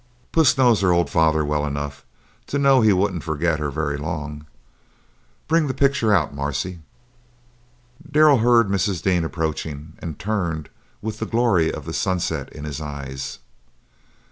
"Puss 0.31 0.57
knows 0.57 0.81
her 0.81 0.91
old 0.91 1.11
father 1.11 1.45
well 1.45 1.63
enough 1.63 2.03
to 2.47 2.57
know 2.57 2.81
he 2.81 2.91
wouldn't 2.91 3.23
forget 3.23 3.59
her 3.59 3.69
very 3.69 3.97
long. 3.97 4.47
Bring 5.47 5.67
the 5.67 5.75
picture 5.75 6.11
out, 6.11 6.33
Marcia." 6.33 6.77
Darrell 8.11 8.39
heard 8.39 8.67
Mrs. 8.67 9.03
Dean 9.03 9.23
approaching, 9.23 9.93
and 9.99 10.17
turned, 10.17 10.69
with 11.03 11.19
the 11.19 11.27
glory 11.27 11.71
of 11.71 11.85
the 11.85 11.93
sunset 11.93 12.51
in 12.51 12.63
his 12.63 12.81
eyes. 12.81 13.37